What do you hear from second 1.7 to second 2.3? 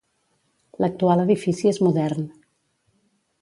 és modern.